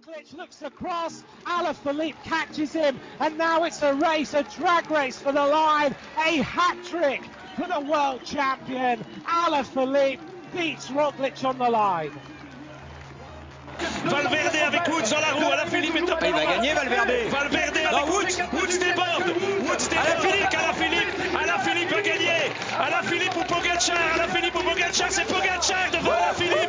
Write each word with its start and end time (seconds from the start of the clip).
Roglic 0.00 0.36
looks 0.36 0.62
across, 0.62 1.24
Alaphilippe 1.44 2.22
catches 2.24 2.72
him, 2.72 2.98
and 3.18 3.36
now 3.36 3.64
it's 3.64 3.82
a 3.82 3.94
race, 3.94 4.34
a 4.34 4.42
drag 4.44 4.90
race 4.90 5.18
for 5.18 5.32
the 5.32 5.44
line, 5.44 5.94
a 6.16 6.36
hat 6.42 6.76
trick 6.84 7.22
for 7.56 7.66
the 7.66 7.80
world 7.80 8.24
champion. 8.24 9.04
Alaphilippe 9.26 10.20
beats 10.54 10.88
Roglic 10.90 11.44
on 11.44 11.58
the 11.58 11.68
line. 11.68 12.12
Valverde 14.04 14.56
avec 14.56 14.88
Woods 14.88 15.10
dans 15.10 15.20
la 15.20 15.32
roue, 15.32 15.52
Alaphilippe 15.52 15.96
est 15.96 16.06
top. 16.06 16.18
Il 16.22 16.32
va 16.32 16.44
gagner 16.44 16.74
Valverde. 16.74 17.10
Valverde 17.30 17.76
avec 17.76 18.06
Woods, 18.06 18.38
Woods 18.52 18.78
déborde, 18.78 19.28
Woods 19.62 19.88
déborde, 19.88 20.54
Alaphilippe, 20.54 21.36
Alaphilippe 21.42 21.92
a 21.92 22.02
gagné. 22.02 22.52
Alaphilippe 22.78 23.36
ou 23.36 23.44
Pogacar, 23.44 23.96
Alaphilippe 24.14 24.54
ou 24.54 24.62
Pogacar, 24.62 25.10
c'est 25.10 25.26
Pogacar 25.26 25.90
devant 25.92 26.12
Alaphilippe, 26.12 26.50
Pogacar. 26.50 26.59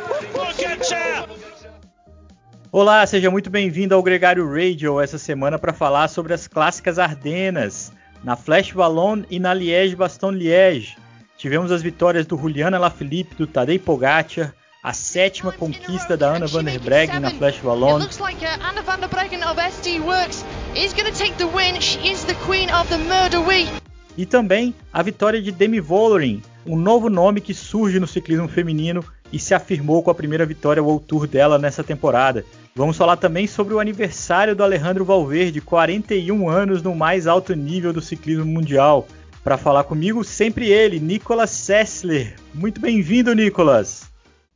Olá, 2.74 3.06
seja 3.06 3.30
muito 3.30 3.50
bem-vindo 3.50 3.94
ao 3.94 4.02
Gregário 4.02 4.50
Radio 4.50 4.98
essa 4.98 5.18
semana 5.18 5.58
para 5.58 5.74
falar 5.74 6.08
sobre 6.08 6.32
as 6.32 6.48
clássicas 6.48 6.98
Ardenas, 6.98 7.92
na 8.24 8.34
Flash 8.34 8.74
Wallon 8.74 9.24
e 9.28 9.38
na 9.38 9.52
Liège-Bastogne-Liège. 9.52 10.96
Tivemos 11.36 11.70
as 11.70 11.82
vitórias 11.82 12.24
do 12.24 12.34
Julian 12.34 12.74
Alaphilippe, 12.74 13.34
do 13.34 13.46
Tadej 13.46 13.78
Pogacar, 13.78 14.54
a 14.82 14.94
sétima 14.94 15.52
conquista 15.52 16.16
da 16.16 16.34
Anna 16.34 16.46
van 16.46 16.64
der 16.64 16.80
Breggen 16.80 17.20
na 17.20 17.30
Flash 17.32 17.62
Wallon. 17.62 17.98
It 17.98 18.04
looks 18.04 18.18
like 18.18 18.42
uh, 18.42 18.66
Anna 18.66 18.80
van 18.80 19.00
der 19.00 19.08
Breggen 19.08 19.42
of 19.42 19.60
SD 19.60 20.00
Works 20.00 20.42
is 20.74 20.94
going 20.94 21.12
to 21.12 21.18
take 21.18 21.36
the 21.36 21.48
win. 21.48 21.78
She 21.78 21.98
is 22.10 22.24
the 22.24 22.34
queen 22.46 22.70
of 22.70 22.88
the 22.88 22.96
Murder 22.96 23.42
Week. 23.46 23.70
E 24.16 24.24
também 24.24 24.74
a 24.90 25.02
vitória 25.02 25.42
de 25.42 25.52
Demi 25.52 25.78
Vollering, 25.78 26.42
um 26.66 26.76
novo 26.76 27.08
nome 27.08 27.40
que 27.40 27.54
surge 27.54 27.98
no 27.98 28.06
ciclismo 28.06 28.48
feminino 28.48 29.04
e 29.32 29.38
se 29.38 29.54
afirmou 29.54 30.02
com 30.02 30.10
a 30.10 30.14
primeira 30.14 30.46
vitória 30.46 30.82
World 30.82 31.06
Tour 31.06 31.26
dela 31.26 31.58
nessa 31.58 31.82
temporada. 31.82 32.44
Vamos 32.74 32.96
falar 32.96 33.16
também 33.16 33.46
sobre 33.46 33.74
o 33.74 33.80
aniversário 33.80 34.54
do 34.54 34.62
Alejandro 34.62 35.04
Valverde, 35.04 35.60
41 35.60 36.48
anos 36.48 36.82
no 36.82 36.94
mais 36.94 37.26
alto 37.26 37.54
nível 37.54 37.92
do 37.92 38.00
ciclismo 38.00 38.46
mundial. 38.46 39.06
Para 39.42 39.58
falar 39.58 39.84
comigo, 39.84 40.22
sempre 40.22 40.70
ele, 40.70 41.00
Nicolas 41.00 41.50
Sessler. 41.50 42.36
Muito 42.54 42.80
bem-vindo, 42.80 43.34
Nicolas. 43.34 44.08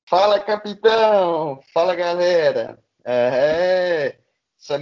Fala, 0.08 0.38
capitão! 0.38 1.60
Fala, 1.74 1.94
galera! 1.94 2.78
É, 3.04 4.16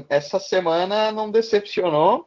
essa 0.08 0.38
semana 0.38 1.10
não 1.10 1.30
decepcionou 1.30 2.26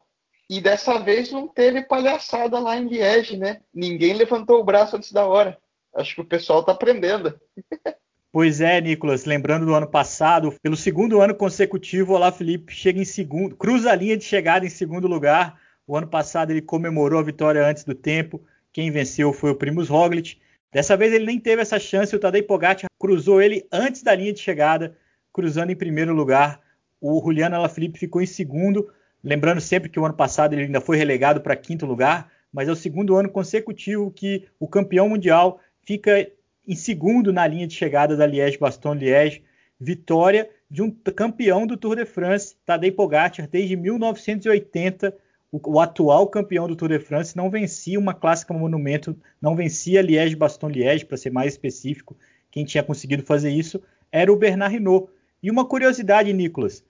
e 0.50 0.62
dessa 0.62 1.00
vez 1.00 1.32
não 1.32 1.48
teve 1.48 1.82
palhaçada 1.82 2.60
lá 2.60 2.78
em 2.78 2.88
Liege, 2.88 3.38
né? 3.38 3.62
Ninguém 3.74 4.14
levantou 4.14 4.60
o 4.60 4.64
braço 4.64 4.96
antes 4.96 5.12
da 5.12 5.26
hora. 5.26 5.58
Acho 5.94 6.16
que 6.16 6.22
o 6.22 6.26
pessoal 6.26 6.64
tá 6.64 6.72
aprendendo. 6.72 7.40
Pois 8.30 8.62
é, 8.62 8.80
Nicolas, 8.80 9.26
lembrando 9.26 9.66
do 9.66 9.74
ano 9.74 9.88
passado, 9.88 10.54
pelo 10.62 10.76
segundo 10.76 11.22
ano 11.22 11.34
consecutivo, 11.34 12.12
o 12.12 12.16
Olá 12.16 12.32
Felipe 12.32 12.72
chega 12.72 13.00
em 13.00 13.06
segundo, 13.06 13.56
cruza 13.56 13.90
a 13.90 13.96
linha 13.96 14.16
de 14.16 14.26
chegada 14.26 14.64
em 14.64 14.70
segundo 14.70 15.08
lugar. 15.08 15.60
O 15.88 15.98
ano 15.98 16.06
passado 16.06 16.52
ele 16.52 16.62
comemorou 16.62 17.20
a 17.20 17.24
vitória 17.24 17.66
antes 17.66 17.84
do 17.84 17.96
tempo. 17.96 18.46
Quem 18.72 18.92
venceu 18.92 19.34
foi 19.34 19.50
o 19.50 19.56
Primus 19.56 19.90
Roglic. 19.90 20.38
Dessa 20.72 20.96
vez 20.96 21.14
ele 21.14 21.26
nem 21.26 21.40
teve 21.40 21.64
essa 21.64 21.80
chance, 21.80 22.16
o 22.16 22.20
Tadej 22.20 22.44
Pogacar 22.44 22.90
cruzou 23.00 23.42
ele 23.42 23.66
antes 23.72 24.04
da 24.04 24.14
linha 24.14 24.34
de 24.34 24.40
chegada, 24.40 24.96
cruzando 25.34 25.72
em 25.72 25.76
primeiro 25.76 26.14
lugar. 26.14 26.60
O 27.02 27.20
Juliano 27.24 27.56
Alaphilippe 27.56 27.98
ficou 27.98 28.22
em 28.22 28.28
segundo, 28.28 28.88
lembrando 29.28 29.60
sempre 29.60 29.90
que 29.90 30.00
o 30.00 30.06
ano 30.06 30.14
passado 30.14 30.54
ele 30.54 30.64
ainda 30.64 30.80
foi 30.80 30.96
relegado 30.96 31.42
para 31.42 31.56
quinto 31.56 31.86
lugar, 31.86 32.32
mas 32.52 32.70
é 32.70 32.72
o 32.72 32.76
segundo 32.76 33.16
ano 33.18 33.30
consecutivo 33.30 34.10
que 34.10 34.48
o 34.58 34.70
campeão 34.70 35.10
mundial 35.10 35.60
fica 35.84 36.32
em 36.66 36.76
segundo 36.76 37.34
na 37.34 37.46
linha 37.46 37.68
de 37.68 37.74
chegada 37.74 38.16
da 38.16 38.26
Liège-Bastogne-Liège, 38.26 39.44
vitória 39.80 40.50
de 40.72 40.82
um 40.82 40.90
campeão 40.90 41.68
do 41.68 41.76
Tour 41.76 41.98
de 41.98 42.06
France, 42.06 42.56
Tadej 42.66 42.94
Pogacar, 42.94 43.48
desde 43.50 43.76
1980, 43.76 45.14
o, 45.52 45.80
atual 45.80 46.28
campeão 46.28 46.68
do 46.68 46.76
Tour 46.76 46.90
de 46.90 47.00
France 47.00 47.36
não 47.36 47.50
vencia 47.50 48.00
uma 48.00 48.14
clássica 48.14 48.54
monumento, 48.54 49.16
não 49.42 49.56
vencia 49.56 50.02
Liège-Bastogne-Liège, 50.02 51.06
para 51.06 51.18
ser 51.18 51.32
mais 51.32 51.54
específico, 51.54 52.18
quem 52.50 52.64
tinha 52.64 52.84
conseguido 52.84 53.24
fazer 53.24 53.50
isso 53.50 53.82
era 54.10 54.32
o 54.32 54.38
Bernard 54.38 54.76
Hinault. 54.76 55.10
E 55.44 55.52
uma 55.52 55.66
curiosidade, 55.66 56.32
Nicolas, 56.34 56.84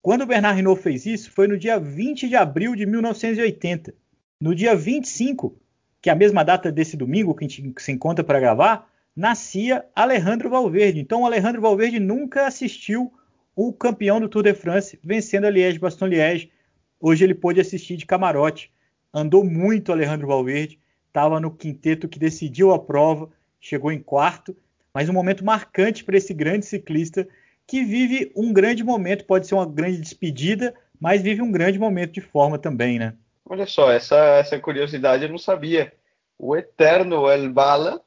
quando 0.00 0.22
o 0.22 0.26
Bernard 0.26 0.58
Hinault 0.58 0.80
fez 0.80 1.06
isso, 1.06 1.30
foi 1.30 1.48
no 1.48 1.58
dia 1.58 1.78
20 1.78 2.28
de 2.28 2.36
abril 2.36 2.74
de 2.74 2.86
1980. 2.86 3.94
No 4.40 4.54
dia 4.54 4.74
25, 4.74 5.56
que 6.00 6.08
é 6.08 6.12
a 6.12 6.16
mesma 6.16 6.44
data 6.44 6.70
desse 6.70 6.96
domingo 6.96 7.34
que 7.34 7.44
a 7.44 7.48
gente 7.48 7.74
se 7.78 7.92
encontra 7.92 8.24
para 8.24 8.38
gravar, 8.38 8.88
nascia 9.14 9.84
Alejandro 9.94 10.48
Valverde. 10.48 11.00
Então, 11.00 11.26
Alejandro 11.26 11.60
Valverde 11.60 11.98
nunca 11.98 12.46
assistiu 12.46 13.12
o 13.56 13.72
campeão 13.72 14.20
do 14.20 14.28
Tour 14.28 14.44
de 14.44 14.54
France 14.54 14.98
vencendo 15.02 15.46
a 15.46 15.50
Liège-Bastogne-Liège. 15.50 16.52
Hoje 17.00 17.24
ele 17.24 17.34
pôde 17.34 17.60
assistir 17.60 17.96
de 17.96 18.06
camarote. 18.06 18.72
Andou 19.12 19.42
muito 19.42 19.90
Alejandro 19.90 20.28
Valverde, 20.28 20.78
estava 21.08 21.40
no 21.40 21.50
quinteto 21.50 22.08
que 22.08 22.18
decidiu 22.18 22.72
a 22.72 22.78
prova, 22.78 23.28
chegou 23.60 23.90
em 23.90 23.98
quarto, 23.98 24.56
mas 24.94 25.08
um 25.08 25.12
momento 25.12 25.44
marcante 25.44 26.04
para 26.04 26.16
esse 26.16 26.32
grande 26.32 26.66
ciclista 26.66 27.26
que 27.68 27.84
vive 27.84 28.32
um 28.34 28.50
grande 28.50 28.82
momento, 28.82 29.26
pode 29.26 29.46
ser 29.46 29.54
uma 29.54 29.66
grande 29.66 30.00
despedida, 30.00 30.74
mas 30.98 31.20
vive 31.20 31.42
um 31.42 31.52
grande 31.52 31.78
momento 31.78 32.14
de 32.14 32.22
forma 32.22 32.58
também, 32.58 32.98
né? 32.98 33.14
Olha 33.44 33.66
só, 33.66 33.92
essa, 33.92 34.16
essa 34.38 34.58
curiosidade 34.58 35.24
eu 35.24 35.28
não 35.28 35.36
sabia. 35.36 35.92
O 36.38 36.56
eterno 36.56 37.30
El 37.30 37.52
Bala, 37.52 38.00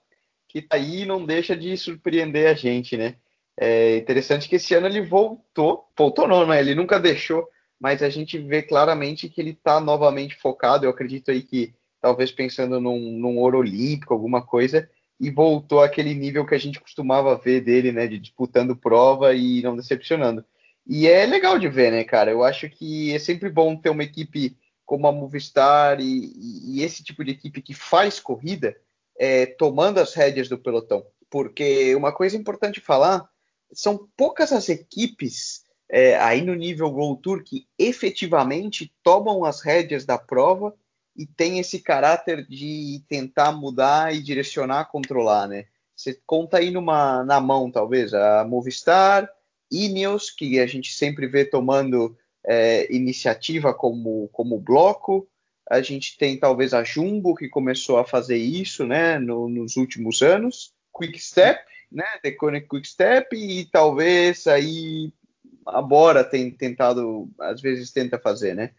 que 0.47 0.63
tá 0.63 0.77
aí 0.77 1.03
e 1.03 1.05
não 1.05 1.23
deixa 1.23 1.55
de 1.55 1.77
surpreender 1.77 2.49
a 2.49 2.55
gente, 2.55 2.97
né? 2.97 3.15
É 3.55 3.97
interessante 3.97 4.49
que 4.49 4.55
esse 4.55 4.73
ano 4.73 4.87
ele 4.87 5.01
voltou, 5.01 5.87
voltou 5.95 6.27
não, 6.27 6.47
né? 6.47 6.59
Ele 6.59 6.73
nunca 6.73 6.99
deixou, 6.99 7.47
mas 7.79 8.01
a 8.01 8.09
gente 8.09 8.39
vê 8.39 8.63
claramente 8.63 9.29
que 9.29 9.39
ele 9.39 9.53
tá 9.53 9.79
novamente 9.79 10.35
focado. 10.37 10.85
Eu 10.85 10.89
acredito 10.89 11.29
aí 11.29 11.43
que 11.43 11.71
talvez 12.01 12.31
pensando 12.31 12.79
num, 12.79 12.99
num 12.99 13.37
ouro 13.37 13.59
olímpico, 13.59 14.11
alguma 14.11 14.41
coisa, 14.41 14.89
e 15.21 15.29
voltou 15.29 15.83
àquele 15.83 16.15
nível 16.15 16.43
que 16.47 16.55
a 16.55 16.57
gente 16.57 16.79
costumava 16.79 17.37
ver 17.37 17.61
dele, 17.61 17.91
né? 17.91 18.07
De 18.07 18.17
disputando 18.17 18.75
prova 18.75 19.35
e 19.35 19.61
não 19.61 19.75
decepcionando. 19.75 20.43
E 20.87 21.07
é 21.07 21.27
legal 21.27 21.59
de 21.59 21.69
ver, 21.69 21.91
né, 21.91 22.03
cara? 22.03 22.31
Eu 22.31 22.43
acho 22.43 22.67
que 22.67 23.13
é 23.13 23.19
sempre 23.19 23.47
bom 23.47 23.75
ter 23.75 23.91
uma 23.91 24.03
equipe 24.03 24.57
como 24.83 25.05
a 25.05 25.11
Movistar 25.11 25.99
e, 26.01 26.33
e, 26.75 26.83
esse 26.83 27.03
tipo 27.03 27.23
de 27.23 27.31
equipe 27.31 27.61
que 27.61 27.71
faz 27.71 28.19
corrida, 28.19 28.75
é, 29.15 29.45
tomando 29.45 29.99
as 29.99 30.15
rédeas 30.15 30.49
do 30.49 30.57
pelotão. 30.57 31.05
Porque 31.29 31.95
uma 31.95 32.11
coisa 32.11 32.35
importante 32.35 32.81
falar, 32.81 33.29
são 33.71 34.09
poucas 34.17 34.51
as 34.51 34.69
equipes 34.69 35.65
é, 35.87 36.17
aí 36.17 36.41
no 36.41 36.55
nível 36.55 36.87
World 36.87 37.21
Tour 37.21 37.43
que 37.43 37.67
efetivamente 37.77 38.91
tomam 39.03 39.45
as 39.45 39.61
rédeas 39.61 40.03
da 40.03 40.17
prova 40.17 40.75
e 41.15 41.25
tem 41.25 41.59
esse 41.59 41.79
caráter 41.79 42.45
de 42.47 43.03
tentar 43.07 43.51
mudar 43.51 44.13
e 44.13 44.21
direcionar, 44.21 44.85
controlar, 44.85 45.47
né? 45.47 45.65
Você 45.95 46.19
conta 46.25 46.57
aí 46.57 46.71
numa, 46.71 47.23
na 47.23 47.39
mão, 47.39 47.69
talvez, 47.69 48.13
a 48.13 48.43
Movistar, 48.43 49.29
Ineos, 49.71 50.29
que 50.29 50.59
a 50.59 50.65
gente 50.65 50.93
sempre 50.93 51.27
vê 51.27 51.45
tomando 51.45 52.17
é, 52.45 52.93
iniciativa 52.93 53.73
como, 53.73 54.27
como 54.29 54.59
bloco. 54.59 55.27
A 55.69 55.81
gente 55.81 56.17
tem 56.17 56.37
talvez 56.37 56.73
a 56.73 56.83
Jumbo, 56.83 57.35
que 57.35 57.47
começou 57.47 57.97
a 57.97 58.05
fazer 58.05 58.37
isso 58.37 58.85
né, 58.85 59.19
no, 59.19 59.47
nos 59.47 59.77
últimos 59.77 60.21
anos. 60.21 60.73
Quick 60.97 61.19
Step, 61.19 61.61
né, 61.91 62.05
Deconic 62.23 62.67
Quick 62.67 62.87
Step, 62.87 63.35
e 63.35 63.65
talvez 63.65 64.47
aí 64.47 65.13
a 65.65 65.81
Bora 65.81 66.23
tem 66.23 66.49
tentado, 66.51 67.29
às 67.39 67.61
vezes 67.61 67.91
tenta 67.91 68.17
fazer, 68.19 68.55
né? 68.55 68.71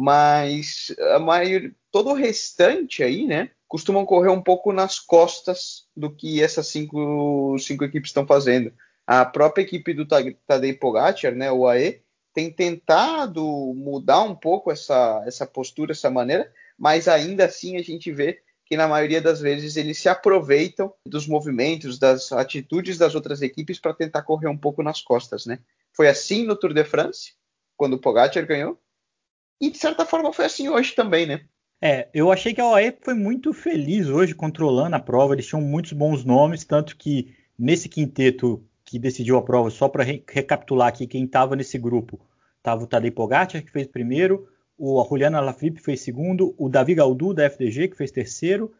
Mas 0.00 0.94
a 1.12 1.18
maioria, 1.18 1.74
todo 1.90 2.10
o 2.10 2.14
restante 2.14 3.02
aí, 3.02 3.26
né, 3.26 3.50
costumam 3.66 4.06
correr 4.06 4.28
um 4.30 4.40
pouco 4.40 4.72
nas 4.72 5.00
costas 5.00 5.88
do 5.96 6.08
que 6.08 6.40
essas 6.40 6.68
cinco, 6.68 7.58
cinco 7.58 7.82
equipes 7.82 8.10
estão 8.10 8.24
fazendo. 8.24 8.72
A 9.04 9.24
própria 9.24 9.62
equipe 9.62 9.92
do 9.92 10.06
Tadej 10.06 10.74
Pogacar, 10.74 11.34
né, 11.34 11.50
o 11.50 11.66
AE, 11.66 12.00
tem 12.32 12.48
tentado 12.48 13.42
mudar 13.74 14.22
um 14.22 14.36
pouco 14.36 14.70
essa, 14.70 15.20
essa 15.26 15.44
postura, 15.44 15.90
essa 15.90 16.08
maneira, 16.08 16.48
mas 16.78 17.08
ainda 17.08 17.46
assim 17.46 17.76
a 17.76 17.82
gente 17.82 18.12
vê 18.12 18.40
que 18.64 18.76
na 18.76 18.86
maioria 18.86 19.20
das 19.20 19.40
vezes 19.40 19.76
eles 19.76 19.98
se 19.98 20.08
aproveitam 20.08 20.94
dos 21.04 21.26
movimentos, 21.26 21.98
das 21.98 22.30
atitudes 22.30 22.98
das 22.98 23.16
outras 23.16 23.42
equipes 23.42 23.80
para 23.80 23.94
tentar 23.94 24.22
correr 24.22 24.46
um 24.46 24.56
pouco 24.56 24.80
nas 24.80 25.02
costas, 25.02 25.44
né? 25.44 25.58
Foi 25.92 26.06
assim 26.06 26.44
no 26.46 26.54
Tour 26.54 26.72
de 26.72 26.84
France, 26.84 27.32
quando 27.76 27.94
o 27.94 27.98
Pogacar 27.98 28.46
ganhou, 28.46 28.78
e 29.60 29.70
de 29.70 29.78
certa 29.78 30.04
forma 30.04 30.32
foi 30.32 30.44
assim 30.44 30.68
hoje 30.68 30.94
também, 30.94 31.26
né? 31.26 31.40
É, 31.80 32.08
eu 32.12 32.32
achei 32.32 32.52
que 32.52 32.60
a 32.60 32.66
OAE 32.66 32.96
foi 33.00 33.14
muito 33.14 33.52
feliz 33.52 34.08
hoje 34.08 34.34
controlando 34.34 34.96
a 34.96 35.00
prova, 35.00 35.34
eles 35.34 35.46
tinham 35.46 35.62
muitos 35.62 35.92
bons 35.92 36.24
nomes, 36.24 36.64
tanto 36.64 36.96
que 36.96 37.34
nesse 37.56 37.88
quinteto 37.88 38.64
que 38.84 38.98
decidiu 38.98 39.36
a 39.36 39.42
prova, 39.42 39.70
só 39.70 39.88
para 39.88 40.02
re 40.02 40.24
recapitular 40.28 40.88
aqui 40.88 41.06
quem 41.06 41.24
estava 41.24 41.54
nesse 41.54 41.78
grupo, 41.78 42.20
Tava 42.62 42.82
o 42.82 42.86
Tadej 42.86 43.12
Pogacar, 43.12 43.64
que 43.64 43.70
fez 43.70 43.86
primeiro, 43.86 44.48
o 44.76 45.02
Juliana 45.08 45.40
Lafilippe 45.40 45.80
fez 45.80 46.00
segundo, 46.00 46.54
o 46.58 46.68
Davi 46.68 46.94
Gaudu, 46.94 47.32
da 47.32 47.44
FDG, 47.44 47.88
que 47.88 47.96
fez 47.96 48.10
terceiro, 48.10 48.72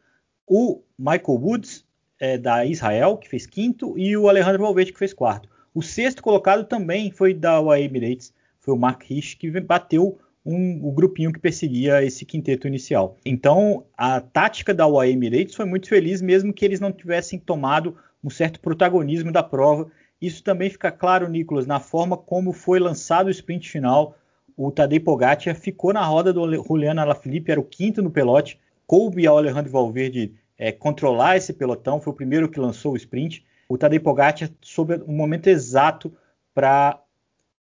o 0.47 0.83
Michael 0.99 1.39
Woods, 1.41 1.85
é, 2.19 2.37
da 2.37 2.65
Israel, 2.65 3.17
que 3.17 3.29
fez 3.29 3.47
quinto, 3.47 3.97
e 3.99 4.17
o 4.17 4.29
Alejandro 4.29 4.63
Valverde, 4.63 4.93
que 4.93 4.99
fez 4.99 5.15
quarto. 5.15 5.49
O 5.75 5.83
sexto 5.83 6.23
colocado 6.23 6.65
também 6.65 7.11
foi 7.11 7.33
da 7.33 7.61
UAE 7.61 7.85
Emirates, 7.85 8.33
foi 8.61 8.75
o 8.75 8.77
Mark 8.77 9.03
Rich, 9.05 9.37
que 9.37 9.61
bateu 9.61 10.19
um, 10.49 10.81
o 10.83 10.91
grupinho 10.91 11.31
que 11.31 11.39
perseguia 11.39 12.03
esse 12.03 12.25
quinteto 12.25 12.67
inicial. 12.67 13.19
Então, 13.23 13.85
a 13.95 14.19
tática 14.19 14.73
da 14.73 14.87
UAE 14.87 15.13
Emirates 15.13 15.55
foi 15.55 15.67
muito 15.67 15.87
feliz, 15.87 16.23
mesmo 16.23 16.55
que 16.55 16.65
eles 16.65 16.81
não 16.81 16.91
tivessem 16.91 17.39
tomado 17.39 17.95
um 18.25 18.31
certo 18.31 18.59
protagonismo 18.59 19.31
da 19.31 19.43
prova. 19.43 19.91
Isso 20.19 20.43
também 20.43 20.71
fica 20.71 20.91
claro, 20.91 21.29
Nicolas, 21.29 21.67
na 21.67 21.79
forma 21.79 22.17
como 22.17 22.55
foi 22.55 22.79
lançado 22.79 23.27
o 23.27 23.31
sprint 23.31 23.69
final. 23.69 24.17
O 24.57 24.73
Tadej 24.73 25.01
Pogacar 25.01 25.55
ficou 25.55 25.93
na 25.93 26.03
roda 26.03 26.33
do 26.33 26.65
Juliano 26.65 27.03
Alaphilippe, 27.03 27.53
era 27.53 27.61
o 27.61 27.65
quinto 27.65 28.01
no 28.01 28.11
pelote. 28.11 28.59
Coube 28.87 29.27
ao 29.27 29.37
Alejandro 29.37 29.71
Valverde 29.71 30.33
é, 30.57 30.73
controlar 30.73 31.37
esse 31.37 31.53
pelotão, 31.53 32.01
foi 32.01 32.15
o 32.15 32.17
primeiro 32.17 32.49
que 32.49 32.59
lançou 32.59 32.95
o 32.95 32.97
sprint. 32.97 33.45
O 33.69 33.77
Tadej 33.77 34.03
Pogacar 34.03 34.51
soube 34.63 34.95
o 35.07 35.13
momento 35.13 35.49
exato 35.49 36.11
para 36.55 36.99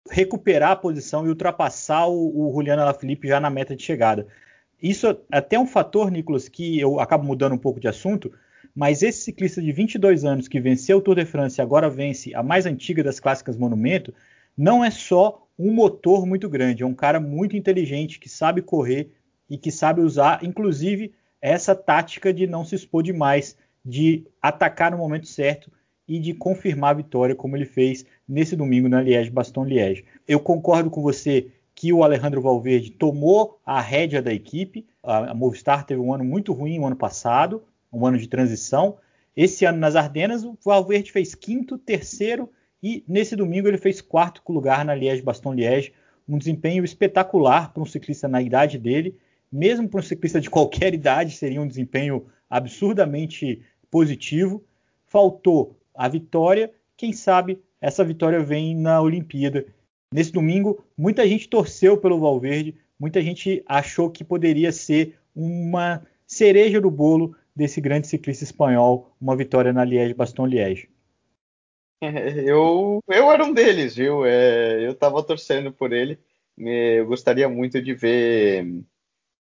recuperar 0.10 0.72
a 0.72 0.76
posição 0.76 1.26
e 1.26 1.30
ultrapassar 1.30 2.08
o, 2.08 2.50
o 2.50 2.54
Juliano 2.54 2.82
Alaphilippe 2.82 3.28
já 3.28 3.40
na 3.40 3.50
meta 3.50 3.76
de 3.76 3.84
chegada. 3.84 4.28
Isso 4.82 5.08
é 5.08 5.18
até 5.32 5.60
um 5.60 5.68
fator, 5.68 6.10
Nicolas, 6.10 6.50
que 6.50 6.80
eu 6.80 7.00
acabo 7.00 7.24
mudando 7.24 7.54
um 7.54 7.58
pouco 7.58 7.80
de 7.80 7.88
assunto, 7.88 8.32
mas 8.74 9.04
esse 9.04 9.22
ciclista 9.22 9.62
de 9.62 9.72
22 9.72 10.26
anos 10.26 10.48
que 10.48 10.60
venceu 10.60 10.98
o 10.98 11.02
Tour 11.02 11.16
de 11.16 11.26
France 11.26 11.60
e 11.60 11.62
agora 11.62 11.90
vence 11.90 12.34
a 12.34 12.42
mais 12.42 12.66
antiga 12.66 13.04
das 13.04 13.20
clássicas 13.20 13.58
Monumento, 13.58 14.14
não 14.58 14.84
é 14.84 14.90
só 14.90 15.46
um 15.58 15.72
motor 15.72 16.26
muito 16.26 16.50
grande, 16.50 16.84
é 16.84 16.86
um 16.86 16.94
cara 16.94 17.20
muito 17.20 17.56
inteligente 17.56 18.20
que 18.20 18.28
sabe 18.28 18.62
correr 18.62 19.12
e 19.50 19.58
que 19.58 19.72
sabe 19.72 20.02
usar, 20.02 20.44
inclusive, 20.44 21.14
essa 21.42 21.76
tática 21.76 22.34
de 22.34 22.48
não 22.48 22.66
se 22.66 22.76
expor 22.76 23.04
demais, 23.04 23.58
de 23.84 24.26
atacar 24.42 24.92
no 24.92 24.98
momento 24.98 25.28
certo 25.28 25.72
e 26.08 26.20
de 26.20 26.34
confirmar 26.34 26.92
a 26.92 26.98
vitória, 26.98 27.36
como 27.36 27.56
ele 27.56 27.66
fez 27.66 28.06
nesse 28.28 28.56
domingo 28.56 28.90
na 28.90 29.02
Liège-Bastogne-Liège. 29.02 30.06
Eu 30.28 30.40
concordo 30.40 30.90
com 30.90 31.02
você 31.02 31.52
que 31.74 31.94
o 31.94 32.04
Alejandro 32.04 32.42
Valverde 32.42 32.92
tomou 32.92 33.60
a 33.66 33.80
rédea 33.80 34.22
da 34.22 34.34
equipe. 34.34 34.86
A 35.04 35.34
Movistar 35.34 35.86
teve 35.86 36.00
um 36.00 36.14
ano 36.14 36.24
muito 36.24 36.54
ruim 36.54 36.80
no 36.80 36.86
ano 36.86 36.96
passado, 36.96 37.64
um 37.92 38.06
ano 38.06 38.18
de 38.18 38.28
transição. 38.28 38.98
Esse 39.36 39.66
ano 39.66 39.78
nas 39.78 39.96
Ardenas, 39.96 40.44
o 40.44 40.58
Valverde 40.64 41.12
fez 41.12 41.34
quinto, 41.34 41.78
terceiro 41.78 42.50
e 42.84 43.04
nesse 43.08 43.36
domingo 43.36 43.68
ele 43.68 43.78
fez 43.78 44.02
quarto 44.02 44.42
lugar 44.52 44.84
na 44.84 44.96
Liège-Bastogne-Liège. 44.96 45.94
Um 46.28 46.38
desempenho 46.38 46.84
espetacular 46.84 47.74
para 47.74 47.84
um 47.84 47.86
ciclista 47.86 48.28
na 48.28 48.42
idade 48.42 48.78
dele. 48.78 49.18
Mesmo 49.52 49.88
para 49.90 50.00
um 50.00 50.04
ciclista 50.04 50.40
de 50.40 50.50
qualquer 50.50 50.94
idade, 50.94 51.36
seria 51.36 51.62
um 51.62 51.68
desempenho 51.68 52.26
absurdamente 52.50 53.62
positivo. 53.90 54.64
Faltou 55.08 55.78
a 55.94 56.08
vitória. 56.08 56.72
Quem 56.98 57.14
sabe 57.14 57.60
essa 57.80 58.04
vitória 58.04 58.42
vem 58.42 58.76
na 58.76 59.02
Olimpíada. 59.02 59.66
Nesse 60.14 60.32
domingo, 60.32 60.84
muita 60.98 61.28
gente 61.28 61.50
torceu 61.50 61.98
pelo 61.98 62.20
Valverde, 62.20 62.76
muita 63.00 63.22
gente 63.22 63.64
achou 63.66 64.10
que 64.10 64.24
poderia 64.24 64.72
ser 64.72 65.18
uma 65.36 66.06
cereja 66.28 66.80
do 66.80 66.92
bolo 66.92 67.36
desse 67.56 67.82
grande 67.82 68.08
ciclista 68.08 68.44
espanhol, 68.44 69.16
uma 69.20 69.36
vitória 69.36 69.74
na 69.74 69.84
Liège-Bastogne-Liège. 69.84 70.90
Eu, 72.46 73.00
eu 73.08 73.32
era 73.32 73.46
um 73.46 73.54
deles, 73.54 73.96
viu? 73.96 74.26
É, 74.26 74.84
eu 74.84 74.94
estava 74.94 75.22
torcendo 75.22 75.72
por 75.72 75.94
ele. 75.94 76.18
Eu 76.58 77.06
gostaria 77.06 77.48
muito 77.48 77.80
de 77.80 77.94
ver 77.94 78.84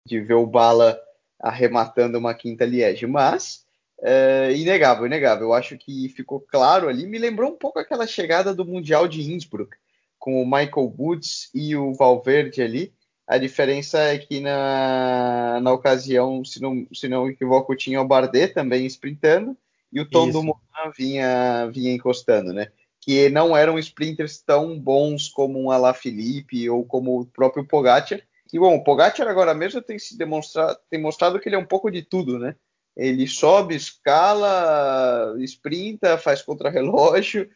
de 0.06 0.20
ver 0.20 0.34
o 0.34 0.46
Bala 0.46 1.00
arrematando 1.40 2.18
uma 2.18 2.34
quinta 2.34 2.66
Liège, 2.66 3.06
mas 3.06 3.66
é, 4.02 4.52
inegável, 4.54 5.06
inegável. 5.06 5.48
Eu 5.48 5.54
acho 5.54 5.78
que 5.78 6.08
ficou 6.08 6.40
claro 6.40 6.88
ali. 6.88 7.06
Me 7.06 7.18
lembrou 7.18 7.52
um 7.52 7.56
pouco 7.56 7.78
aquela 7.78 8.06
chegada 8.06 8.54
do 8.54 8.64
Mundial 8.64 9.06
de 9.06 9.32
Innsbruck, 9.32 9.76
com 10.18 10.42
o 10.42 10.44
Michael 10.44 10.94
Woods 10.98 11.50
e 11.54 11.76
o 11.76 11.94
Valverde 11.94 12.60
ali. 12.60 12.92
A 13.26 13.38
diferença 13.38 13.98
é 14.00 14.18
que 14.18 14.40
na, 14.40 15.60
na 15.62 15.72
ocasião, 15.72 16.44
se 16.44 16.60
não, 16.60 16.86
se 16.92 17.08
não 17.08 17.30
equivoco, 17.30 17.76
tinha 17.76 18.00
o 18.00 18.06
Bardet 18.06 18.52
também 18.52 18.84
sprintando 18.86 19.56
e 19.92 20.00
o 20.00 20.08
Tom 20.08 20.28
Dumoulin 20.30 20.58
vinha, 20.96 21.70
vinha 21.72 21.92
encostando, 21.92 22.52
né? 22.52 22.68
Que 23.00 23.28
não 23.28 23.56
eram 23.56 23.78
sprinters 23.78 24.42
tão 24.42 24.78
bons 24.78 25.28
como 25.28 25.60
um 25.60 25.70
Alaphilippe 25.70 26.68
ou 26.68 26.84
como 26.84 27.20
o 27.20 27.26
próprio 27.26 27.66
Pogacar. 27.66 28.20
Que, 28.48 28.58
bom, 28.58 28.74
o 28.74 28.84
Pogacar 28.84 29.28
agora 29.28 29.54
mesmo 29.54 29.80
tem 29.80 29.98
se 29.98 30.16
demonstrado, 30.16 30.78
tem 30.90 31.00
mostrado 31.00 31.38
que 31.38 31.48
ele 31.48 31.56
é 31.56 31.58
um 31.58 31.66
pouco 31.66 31.90
de 31.90 32.02
tudo, 32.02 32.38
né? 32.38 32.56
Ele 32.96 33.26
sobe, 33.26 33.74
escala, 33.74 35.34
sprinta, 35.38 36.18
faz 36.18 36.42
contrarrelógio. 36.42 37.48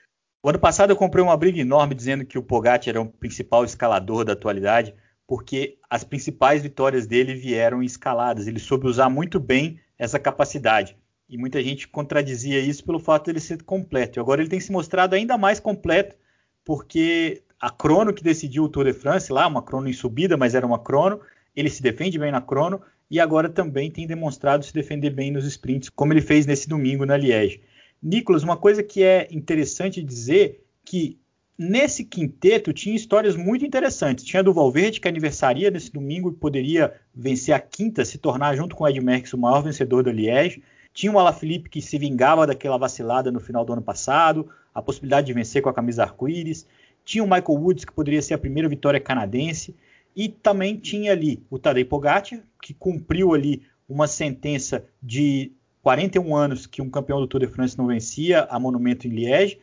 O 0.42 0.48
ano 0.48 0.58
passado 0.58 0.90
eu 0.90 0.96
comprei 0.96 1.22
uma 1.22 1.36
briga 1.36 1.60
enorme 1.60 1.94
dizendo 1.94 2.24
que 2.24 2.38
o 2.38 2.42
Pogacar 2.42 2.88
era 2.88 3.00
o 3.00 3.06
principal 3.06 3.64
escalador 3.64 4.24
da 4.24 4.32
atualidade, 4.32 4.94
porque 5.26 5.76
as 5.90 6.04
principais 6.04 6.62
vitórias 6.62 7.06
dele 7.06 7.34
vieram 7.34 7.82
escaladas. 7.82 8.46
Ele 8.46 8.60
soube 8.60 8.86
usar 8.86 9.10
muito 9.10 9.40
bem 9.40 9.80
essa 9.98 10.18
capacidade. 10.18 10.96
E 11.28 11.36
muita 11.36 11.62
gente 11.62 11.88
contradizia 11.88 12.60
isso 12.60 12.84
pelo 12.84 13.00
fato 13.00 13.24
de 13.24 13.32
ele 13.32 13.40
ser 13.40 13.62
completo. 13.64 14.18
E 14.18 14.20
agora 14.20 14.40
ele 14.40 14.48
tem 14.48 14.60
se 14.60 14.70
mostrado 14.70 15.14
ainda 15.14 15.36
mais 15.36 15.58
completo, 15.58 16.16
porque 16.64 17.42
a 17.60 17.70
crono 17.70 18.14
que 18.14 18.22
decidiu 18.22 18.64
o 18.64 18.68
Tour 18.68 18.84
de 18.84 18.92
France, 18.92 19.32
lá, 19.32 19.46
uma 19.46 19.62
crono 19.62 19.88
em 19.88 19.92
subida, 19.92 20.36
mas 20.36 20.54
era 20.54 20.66
uma 20.66 20.78
crono, 20.78 21.20
ele 21.54 21.70
se 21.70 21.82
defende 21.82 22.18
bem 22.18 22.30
na 22.30 22.40
crono, 22.40 22.80
e 23.10 23.20
agora 23.20 23.48
também 23.48 23.90
tem 23.90 24.06
demonstrado 24.06 24.64
se 24.64 24.74
defender 24.74 25.10
bem 25.10 25.30
nos 25.30 25.44
sprints, 25.44 25.88
como 25.88 26.12
ele 26.12 26.20
fez 26.20 26.46
nesse 26.46 26.68
domingo 26.68 27.06
na 27.06 27.16
Liège. 27.16 27.60
Nicolas, 28.02 28.42
uma 28.42 28.56
coisa 28.56 28.82
que 28.82 29.02
é 29.02 29.28
interessante 29.30 30.02
dizer 30.02 30.64
que 30.84 31.18
nesse 31.58 32.04
quinteto 32.04 32.72
tinha 32.72 32.94
histórias 32.94 33.36
muito 33.36 33.64
interessantes. 33.64 34.24
Tinha 34.24 34.42
do 34.42 34.52
Valverde, 34.52 35.00
que 35.00 35.08
aniversaria 35.08 35.70
nesse 35.70 35.90
domingo 35.90 36.30
e 36.30 36.34
poderia 36.34 36.92
vencer 37.14 37.54
a 37.54 37.60
quinta, 37.60 38.04
se 38.04 38.18
tornar, 38.18 38.54
junto 38.56 38.76
com 38.76 38.84
o 38.84 38.88
Ed 38.88 39.00
Merckx, 39.00 39.32
o 39.32 39.38
maior 39.38 39.62
vencedor 39.62 40.02
da 40.02 40.12
Liège. 40.12 40.62
Tinha 40.92 41.12
o 41.12 41.18
Alaphilippe, 41.18 41.70
que 41.70 41.82
se 41.82 41.98
vingava 41.98 42.46
daquela 42.46 42.78
vacilada 42.78 43.30
no 43.30 43.40
final 43.40 43.64
do 43.64 43.72
ano 43.72 43.82
passado, 43.82 44.48
a 44.74 44.82
possibilidade 44.82 45.26
de 45.26 45.32
vencer 45.32 45.62
com 45.62 45.68
a 45.68 45.74
camisa 45.74 46.02
arco-íris. 46.02 46.66
Tinha 47.04 47.22
o 47.22 47.26
Michael 47.26 47.60
Woods, 47.60 47.84
que 47.84 47.92
poderia 47.92 48.22
ser 48.22 48.34
a 48.34 48.38
primeira 48.38 48.68
vitória 48.68 49.00
canadense. 49.00 49.74
E 50.16 50.30
também 50.30 50.76
tinha 50.76 51.12
ali 51.12 51.44
o 51.50 51.58
Tadej 51.58 51.84
Pogacar, 51.84 52.40
que 52.62 52.72
cumpriu 52.72 53.34
ali 53.34 53.62
uma 53.86 54.08
sentença 54.08 54.84
de 55.02 55.52
41 55.82 56.34
anos 56.34 56.66
que 56.66 56.80
um 56.80 56.88
campeão 56.88 57.20
do 57.20 57.26
Tour 57.26 57.40
de 57.40 57.46
France 57.46 57.76
não 57.76 57.86
vencia 57.86 58.44
a 58.44 58.58
Monumento 58.58 59.06
em 59.06 59.10
Liège, 59.10 59.60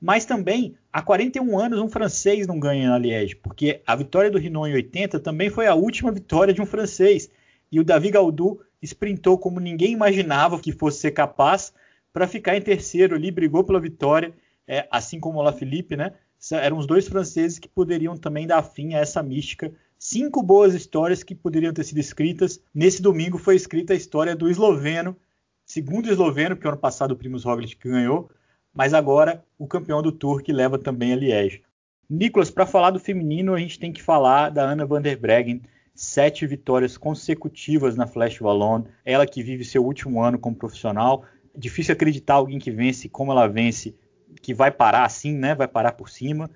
mas 0.00 0.24
também 0.24 0.74
há 0.92 1.02
41 1.02 1.58
anos 1.58 1.78
um 1.78 1.88
francês 1.88 2.46
não 2.46 2.58
ganha 2.58 2.88
na 2.88 2.98
Liège, 2.98 3.36
porque 3.36 3.80
a 3.86 3.94
vitória 3.94 4.30
do 4.30 4.38
Rinon 4.38 4.66
em 4.66 4.74
80 4.74 5.20
também 5.20 5.50
foi 5.50 5.66
a 5.66 5.74
última 5.74 6.10
vitória 6.10 6.52
de 6.52 6.60
um 6.60 6.66
francês, 6.66 7.30
e 7.70 7.78
o 7.78 7.84
Davi 7.84 8.10
Gaudu 8.10 8.60
sprintou 8.82 9.38
como 9.38 9.60
ninguém 9.60 9.92
imaginava 9.92 10.58
que 10.58 10.72
fosse 10.72 10.98
ser 10.98 11.12
capaz 11.12 11.72
para 12.12 12.26
ficar 12.26 12.56
em 12.56 12.60
terceiro 12.60 13.14
ali, 13.14 13.30
brigou 13.30 13.62
pela 13.62 13.80
vitória, 13.80 14.34
é, 14.66 14.88
assim 14.90 15.20
como 15.20 15.38
o 15.38 15.42
Lafilippe, 15.42 15.96
né? 15.96 16.12
eram 16.50 16.76
os 16.76 16.86
dois 16.86 17.06
franceses 17.06 17.58
que 17.58 17.68
poderiam 17.68 18.16
também 18.16 18.46
dar 18.46 18.62
fim 18.62 18.94
a 18.94 18.98
essa 18.98 19.22
mística. 19.22 19.72
Cinco 20.04 20.42
boas 20.42 20.74
histórias 20.74 21.22
que 21.22 21.32
poderiam 21.32 21.72
ter 21.72 21.84
sido 21.84 22.00
escritas. 22.00 22.60
Nesse 22.74 23.00
domingo 23.00 23.38
foi 23.38 23.54
escrita 23.54 23.92
a 23.92 23.96
história 23.96 24.34
do 24.34 24.50
esloveno, 24.50 25.16
segundo 25.64 26.10
esloveno, 26.10 26.56
que 26.56 26.66
ano 26.66 26.76
passado 26.76 27.12
o 27.12 27.16
Primus 27.16 27.44
Roglic 27.44 27.76
ganhou, 27.88 28.28
mas 28.74 28.94
agora 28.94 29.44
o 29.56 29.64
campeão 29.64 30.02
do 30.02 30.10
Tour 30.10 30.42
que 30.42 30.52
leva 30.52 30.76
também 30.76 31.12
a 31.12 31.16
Liège. 31.16 31.62
Nicolas, 32.10 32.50
para 32.50 32.66
falar 32.66 32.90
do 32.90 32.98
feminino, 32.98 33.54
a 33.54 33.60
gente 33.60 33.78
tem 33.78 33.92
que 33.92 34.02
falar 34.02 34.48
da 34.48 34.64
Ana 34.64 34.84
van 34.84 35.00
der 35.00 35.16
Breggen, 35.16 35.62
sete 35.94 36.48
vitórias 36.48 36.98
consecutivas 36.98 37.94
na 37.94 38.08
Flash 38.08 38.40
Wallon, 38.40 38.82
ela 39.04 39.24
que 39.24 39.40
vive 39.40 39.64
seu 39.64 39.84
último 39.84 40.20
ano 40.20 40.36
como 40.36 40.56
profissional. 40.56 41.24
Difícil 41.56 41.92
acreditar 41.92 42.34
alguém 42.34 42.58
que 42.58 42.72
vence 42.72 43.08
como 43.08 43.30
ela 43.30 43.46
vence 43.46 43.94
que 44.42 44.52
vai 44.52 44.72
parar 44.72 45.04
assim, 45.04 45.32
né? 45.32 45.54
Vai 45.54 45.68
parar 45.68 45.92
por 45.92 46.10
cima. 46.10 46.50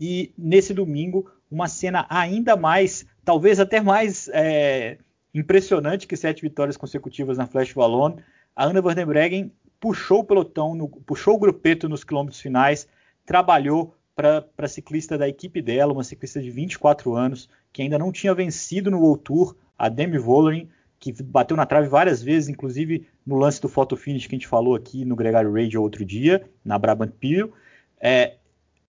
E 0.00 0.32
nesse 0.36 0.74
domingo, 0.74 1.30
uma 1.50 1.68
cena 1.68 2.06
ainda 2.08 2.56
mais, 2.56 3.06
talvez 3.24 3.58
até 3.60 3.80
mais 3.80 4.28
é, 4.32 4.98
impressionante 5.34 6.06
que 6.06 6.16
sete 6.16 6.42
vitórias 6.42 6.76
consecutivas 6.76 7.38
na 7.38 7.46
Flash 7.46 7.74
Wallon. 7.76 8.16
A 8.54 8.64
Ana 8.64 8.80
Van 8.80 8.94
der 8.94 9.06
Breggen 9.06 9.52
puxou 9.80 10.20
o 10.20 10.24
pelotão, 10.24 10.74
no, 10.74 10.88
puxou 10.88 11.36
o 11.36 11.38
grupeto 11.38 11.88
nos 11.88 12.04
quilômetros 12.04 12.40
finais, 12.40 12.88
trabalhou 13.24 13.94
para 14.14 14.44
a 14.58 14.68
ciclista 14.68 15.16
da 15.16 15.28
equipe 15.28 15.62
dela, 15.62 15.92
uma 15.92 16.02
ciclista 16.02 16.40
de 16.40 16.50
24 16.50 17.14
anos, 17.14 17.48
que 17.72 17.82
ainda 17.82 17.98
não 17.98 18.10
tinha 18.10 18.34
vencido 18.34 18.90
no 18.90 18.98
World 18.98 19.22
Tour, 19.22 19.56
a 19.78 19.88
Demi 19.88 20.18
Vollering, 20.18 20.68
que 20.98 21.12
bateu 21.22 21.56
na 21.56 21.64
trave 21.64 21.86
várias 21.86 22.20
vezes, 22.20 22.48
inclusive 22.48 23.06
no 23.24 23.36
lance 23.36 23.60
do 23.60 23.68
photo 23.68 23.96
finish 23.96 24.26
que 24.26 24.34
a 24.34 24.38
gente 24.38 24.48
falou 24.48 24.74
aqui 24.74 25.04
no 25.04 25.14
Gregário 25.14 25.52
Radio 25.52 25.80
outro 25.80 26.04
dia, 26.04 26.50
na 26.64 26.76
Brabant 26.76 27.12
Pio. 27.12 27.52
É, 28.00 28.34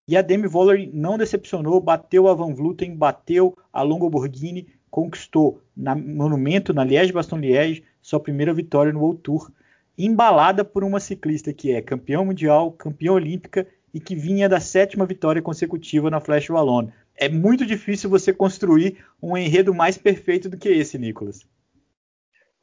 e 0.09 0.17
a 0.17 0.23
Demi 0.23 0.47
Vollering 0.47 0.89
não 0.91 1.19
decepcionou, 1.19 1.79
bateu 1.79 2.27
a 2.27 2.33
Van 2.33 2.51
Vluten, 2.51 2.95
bateu 2.95 3.55
a 3.71 3.83
Longo 3.83 4.09
Borghini, 4.09 4.67
conquistou 4.89 5.61
na 5.77 5.93
Monumento, 5.93 6.73
na 6.73 6.83
Liège-Bastogne-Liège, 6.83 7.83
sua 8.01 8.19
primeira 8.19 8.51
vitória 8.51 8.91
no 8.91 9.01
World 9.01 9.21
Tour, 9.21 9.51
embalada 9.95 10.65
por 10.65 10.83
uma 10.83 10.99
ciclista 10.99 11.53
que 11.53 11.71
é 11.71 11.79
campeã 11.79 12.23
mundial, 12.23 12.71
campeã 12.71 13.11
olímpica 13.11 13.67
e 13.93 13.99
que 13.99 14.15
vinha 14.15 14.49
da 14.49 14.59
sétima 14.59 15.05
vitória 15.05 15.43
consecutiva 15.43 16.09
na 16.09 16.19
Flash 16.19 16.49
Wallon. 16.49 16.87
É 17.15 17.29
muito 17.29 17.63
difícil 17.63 18.09
você 18.09 18.33
construir 18.33 19.05
um 19.21 19.37
enredo 19.37 19.75
mais 19.75 19.95
perfeito 19.95 20.49
do 20.49 20.57
que 20.57 20.69
esse, 20.69 20.97
Nicolas. 20.97 21.47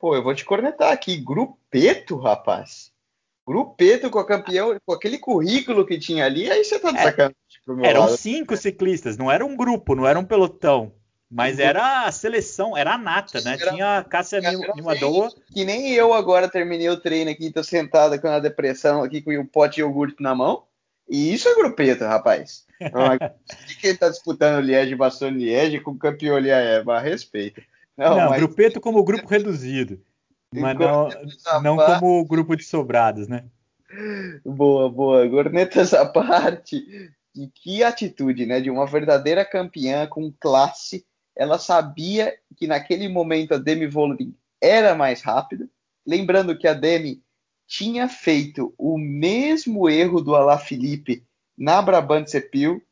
Pô, 0.00 0.16
eu 0.16 0.24
vou 0.24 0.34
te 0.34 0.44
cornetar 0.44 0.92
aqui. 0.92 1.16
Grupeto, 1.16 2.16
rapaz. 2.16 2.92
Grupeto 3.46 4.10
com 4.10 4.18
a 4.18 4.26
campeão, 4.26 4.76
com 4.84 4.92
aquele 4.92 5.18
currículo 5.18 5.86
que 5.86 5.98
tinha 5.98 6.24
ali, 6.24 6.50
aí 6.50 6.64
você 6.64 6.80
tá 6.80 6.90
de 6.90 6.98
é, 6.98 7.02
sacanagem 7.02 7.36
Eram 7.84 8.00
lado. 8.00 8.16
cinco 8.16 8.56
ciclistas, 8.56 9.16
não 9.16 9.30
era 9.30 9.44
um 9.44 9.56
grupo, 9.56 9.94
não 9.94 10.06
era 10.06 10.18
um 10.18 10.24
pelotão. 10.24 10.92
Mas 11.30 11.58
era 11.58 12.06
a 12.06 12.12
seleção, 12.12 12.76
era 12.76 12.94
a 12.94 12.98
nata, 12.98 13.40
né? 13.40 13.56
Era, 13.60 13.72
Tinha 13.72 13.98
a 13.98 14.04
Cássia 14.04 14.40
Nimadoa. 14.40 15.32
Que 15.52 15.64
nem 15.64 15.92
eu 15.92 16.12
agora 16.12 16.48
terminei 16.48 16.88
o 16.88 17.00
treino 17.00 17.30
aqui, 17.30 17.52
tô 17.52 17.64
sentada 17.64 18.18
com 18.18 18.28
a 18.28 18.38
depressão 18.38 19.02
aqui 19.02 19.20
com 19.20 19.36
o 19.36 19.46
pote 19.46 19.76
de 19.76 19.80
iogurte 19.80 20.22
na 20.22 20.34
mão. 20.34 20.64
E 21.08 21.32
isso 21.32 21.48
é 21.48 21.54
grupeto, 21.54 22.04
rapaz. 22.04 22.64
O 22.80 23.80
que 23.80 23.88
ele 23.88 23.98
tá 23.98 24.08
disputando 24.08 24.64
Liege 24.64 24.92
e 24.92 24.96
Bastogne 24.96 25.44
Liege 25.44 25.80
com 25.80 25.92
o 25.92 25.98
campeão 25.98 26.38
Liaeva? 26.38 27.00
Respeito. 27.00 27.62
Não, 27.96 28.16
não 28.16 28.30
mas... 28.30 28.38
grupeto 28.38 28.80
como 28.80 29.02
grupo 29.04 29.26
reduzido. 29.28 30.00
Mas 30.54 30.78
não, 30.78 31.08
não 31.62 31.76
como 31.76 32.24
grupo 32.24 32.56
de 32.56 32.64
sobrados, 32.64 33.28
né? 33.28 33.44
Boa, 34.44 34.90
boa. 34.90 35.26
Gornetas 35.26 35.92
à 35.94 36.04
parte. 36.06 37.10
E 37.34 37.48
que 37.48 37.82
atitude, 37.82 38.46
né? 38.46 38.60
De 38.60 38.70
uma 38.70 38.86
verdadeira 38.86 39.44
campeã 39.44 40.06
com 40.06 40.32
classe. 40.40 41.04
Ela 41.36 41.58
sabia 41.58 42.34
que 42.56 42.66
naquele 42.66 43.08
momento 43.08 43.54
a 43.54 43.58
Demi 43.58 43.86
Vollering 43.86 44.34
era 44.60 44.94
mais 44.94 45.20
rápida. 45.20 45.68
Lembrando 46.06 46.56
que 46.56 46.66
a 46.66 46.72
Demi 46.72 47.22
tinha 47.66 48.08
feito 48.08 48.72
o 48.78 48.96
mesmo 48.96 49.88
erro 49.88 50.20
do 50.20 50.34
Alaphilippe 50.34 51.26
na 51.58 51.82
Brabant 51.82 52.26
Sepil, 52.28 52.82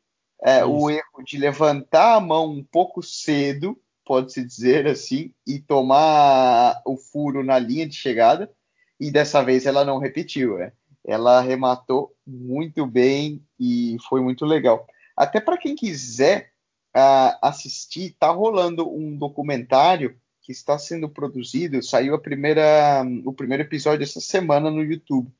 é, 0.43 0.65
o 0.65 0.89
erro 0.89 1.23
de 1.25 1.37
levantar 1.37 2.15
a 2.15 2.19
mão 2.19 2.51
um 2.51 2.63
pouco 2.63 3.01
cedo 3.01 3.79
pode-se 4.05 4.43
dizer 4.45 4.87
assim, 4.87 5.33
e 5.45 5.59
tomar 5.59 6.81
o 6.85 6.95
furo 6.95 7.43
na 7.43 7.57
linha 7.57 7.87
de 7.87 7.95
chegada. 7.95 8.51
E 8.99 9.11
dessa 9.11 9.43
vez 9.43 9.65
ela 9.65 9.83
não 9.83 9.99
repetiu, 9.99 10.57
né? 10.57 10.71
Ela 11.03 11.39
arrematou 11.39 12.15
muito 12.25 12.85
bem 12.85 13.43
e 13.59 13.97
foi 14.07 14.21
muito 14.21 14.45
legal. 14.45 14.87
Até 15.15 15.39
para 15.39 15.57
quem 15.57 15.75
quiser 15.75 16.51
uh, 16.95 17.37
assistir, 17.41 18.15
tá 18.19 18.29
rolando 18.29 18.89
um 18.89 19.17
documentário 19.17 20.17
que 20.41 20.51
está 20.51 20.77
sendo 20.77 21.09
produzido, 21.09 21.81
saiu 21.81 22.13
a 22.15 22.19
primeira, 22.19 23.03
o 23.25 23.33
primeiro 23.33 23.63
episódio 23.63 24.03
essa 24.03 24.21
semana 24.21 24.69
no 24.69 24.83
YouTube. 24.83 25.31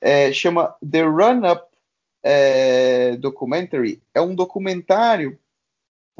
É, 0.00 0.32
chama 0.32 0.74
The 0.88 1.02
Run 1.02 1.50
Up 1.50 1.64
é, 2.22 3.16
Documentary. 3.16 4.02
É 4.14 4.20
um 4.20 4.34
documentário 4.34 5.38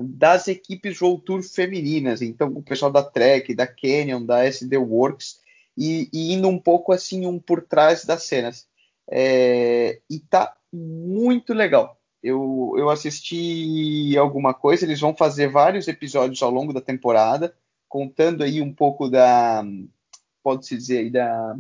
das 0.05 0.49
equipes 0.49 1.01
World 1.01 1.23
Tour 1.25 1.43
femininas, 1.43 2.23
então 2.23 2.49
o 2.49 2.63
pessoal 2.63 2.91
da 2.91 3.03
Trek, 3.03 3.55
da 3.55 3.67
Canyon, 3.67 4.25
da 4.25 4.45
SD 4.45 4.77
Works, 4.77 5.41
e, 5.77 6.09
e 6.13 6.33
indo 6.33 6.49
um 6.49 6.59
pouco 6.59 6.93
assim 6.93 7.27
um 7.27 7.39
por 7.39 7.63
trás 7.63 8.05
das 8.05 8.25
cenas. 8.25 8.69
É, 9.11 10.01
e 10.09 10.19
tá 10.21 10.57
muito 10.73 11.53
legal. 11.53 11.99
Eu, 12.23 12.75
eu 12.77 12.91
assisti 12.91 14.17
alguma 14.19 14.53
coisa, 14.53 14.85
eles 14.85 15.01
vão 15.01 15.17
fazer 15.17 15.49
vários 15.49 15.89
episódios 15.89 16.43
ao 16.43 16.51
longo 16.51 16.73
da 16.73 16.81
temporada, 16.81 17.55
contando 17.89 18.45
aí 18.45 18.61
um 18.61 18.73
pouco 18.73 19.09
da, 19.09 19.65
pode-se 20.43 20.77
dizer 20.77 20.99
aí 20.99 21.11
da, 21.11 21.57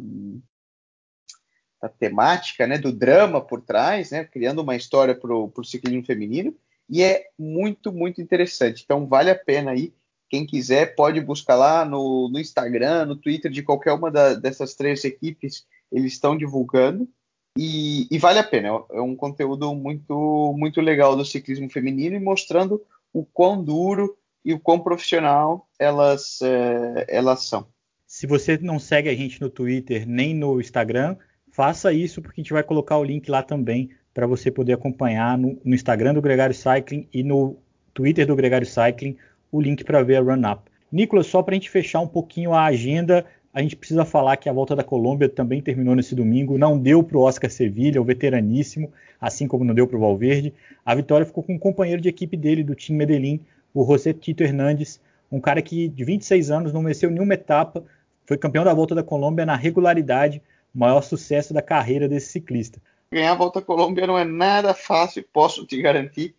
da 1.81 1.89
temática, 1.89 2.67
né, 2.67 2.77
do 2.79 2.93
drama 2.93 3.41
por 3.41 3.63
trás, 3.63 4.11
né, 4.11 4.25
criando 4.25 4.61
uma 4.61 4.77
história 4.77 5.15
para 5.15 5.35
o 5.35 5.65
ciclismo 5.65 6.05
feminino, 6.05 6.55
e 6.91 7.03
é 7.03 7.27
muito, 7.39 7.93
muito 7.93 8.21
interessante. 8.21 8.83
Então 8.85 9.07
vale 9.07 9.31
a 9.31 9.35
pena 9.35 9.71
aí. 9.71 9.95
Quem 10.29 10.45
quiser 10.45 10.95
pode 10.95 11.21
buscar 11.21 11.55
lá 11.55 11.85
no, 11.85 12.29
no 12.29 12.39
Instagram, 12.39 13.07
no 13.07 13.17
Twitter 13.17 13.51
de 13.51 13.63
qualquer 13.63 13.93
uma 13.93 14.11
da, 14.11 14.35
dessas 14.35 14.75
três 14.75 15.05
equipes, 15.05 15.67
eles 15.91 16.13
estão 16.13 16.37
divulgando. 16.37 17.09
E, 17.57 18.07
e, 18.11 18.19
vale 18.19 18.39
a 18.39 18.45
pena, 18.45 18.69
é 18.93 19.01
um 19.01 19.17
conteúdo 19.17 19.75
muito, 19.75 20.55
muito 20.57 20.81
legal 20.81 21.17
do 21.17 21.25
ciclismo 21.25 21.69
feminino 21.69 22.15
e 22.15 22.21
mostrando 22.21 22.81
o 23.13 23.25
quão 23.25 23.63
duro 23.63 24.17
e 24.45 24.55
o 24.55 24.61
quão 24.61 24.79
profissional 24.79 25.69
elas, 25.79 26.41
é, 26.43 27.07
elas 27.09 27.45
são. 27.45 27.67
Se 28.07 28.27
você 28.27 28.57
não 28.59 28.79
segue 28.79 29.09
a 29.09 29.15
gente 29.15 29.41
no 29.41 29.51
Twitter 29.51 30.09
nem 30.09 30.33
no 30.33 30.61
Instagram, 30.61 31.17
faça 31.51 31.93
isso 31.93 32.23
porque 32.23 32.41
a 32.41 32.43
gente 32.43 32.53
vai 32.53 32.63
colocar 32.63 32.99
o 32.99 33.05
link 33.05 33.29
lá 33.29 33.43
também 33.43 33.91
para 34.13 34.27
você 34.27 34.51
poder 34.51 34.73
acompanhar 34.73 35.39
no, 35.39 35.59
no, 35.65 35.75
Instagram 35.75 36.15
do 36.15 36.23
Gregário 36.23 36.55
Cycling 36.55 37.07
e 37.13 37.23
no 37.23 37.57
Twitter 37.95 38.27
do 38.27 38.37
Gregário 38.37 38.67
Cycling 38.67 39.17
o 39.51 39.61
link 39.61 39.85
para 39.85 40.03
ver 40.03 40.17
a 40.17 40.21
Run 40.21 40.51
Up. 40.51 40.63
Nicolas, 40.91 41.27
só 41.27 41.43
para 41.43 41.55
a 41.55 41.57
gente 41.57 41.71
fechar 41.71 42.01
um 42.01 42.07
pouquinho 42.07 42.53
a 42.53 42.65
agenda, 42.65 43.25
a 43.55 43.63
gente 43.63 43.77
precisa 43.77 44.05
falar 44.05 44.37
que 44.37 44.49
a 44.49 44.53
volta 44.53 44.75
da 44.75 44.83
Colômbia 44.83 45.29
também 45.29 45.61
terminou 45.61 45.95
nesse 45.95 46.15
domingo. 46.15 46.59
Não 46.59 46.79
deu 46.79 47.03
para 47.03 47.17
o 47.17 47.23
Oscar 47.23 47.51
Sevilha, 47.51 48.01
o 48.01 48.05
veteraníssimo, 48.05 48.93
assim 49.21 49.47
como 49.47 49.65
não 49.65 49.75
deu 49.75 49.87
para 49.87 49.97
o 49.97 50.01
Valverde. 50.01 50.53
A 50.85 50.95
vitória 50.95 51.27
ficou 51.27 51.43
com 51.43 51.55
um 51.55 51.59
companheiro 51.59 52.03
de 52.03 52.09
equipe 52.09 52.37
dele, 52.37 52.65
do 52.65 52.75
Team 52.75 52.97
Medellín, 52.97 53.41
o 53.73 53.85
José 53.85 54.13
Tito 54.13 54.43
Hernandes, 54.43 55.01
um 55.31 55.41
cara 55.41 55.63
que 55.63 55.89
de 55.89 56.05
26 56.05 56.51
anos 56.51 56.73
não 56.73 56.83
venceu 56.83 57.11
nenhuma 57.11 57.35
etapa, 57.35 57.85
foi 58.25 58.37
campeão 58.37 58.65
da 58.65 58.75
volta 58.75 58.95
da 58.95 59.03
Colômbia 59.03 59.47
na 59.47 59.55
regularidade, 59.55 60.43
o 60.75 60.79
maior 60.79 61.03
sucesso 61.03 61.55
da 61.55 61.63
carreira 61.63 62.09
desse 62.09 62.29
ciclista 62.29 62.81
ganhar 63.13 63.33
a 63.33 63.37
Volta 63.37 63.59
à 63.59 63.63
Colômbia 63.63 64.07
não 64.07 64.19
é 64.19 64.25
nada 64.25 64.73
fácil, 64.73 65.25
posso 65.33 65.67
te 65.67 65.81
garantir, 65.83 66.37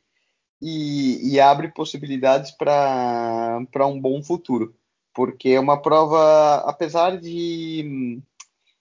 e, 0.62 1.34
e 1.34 1.40
abre 1.40 1.70
possibilidades 1.70 2.52
para 2.52 3.88
um 3.88 4.00
bom 4.00 4.22
futuro, 4.24 4.76
porque 5.14 5.50
é 5.50 5.60
uma 5.60 5.82
prova, 5.82 6.58
apesar 6.68 7.18
de, 7.18 8.22